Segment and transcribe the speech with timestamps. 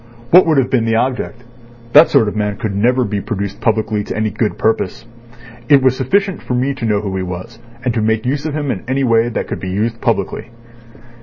[0.31, 1.43] What would have been the object?
[1.93, 5.05] That sort of man could never be produced publicly to any good purpose.
[5.69, 8.55] It was sufficient for me to know who he was, and to make use of
[8.55, 10.49] him in a way that could be used publicly."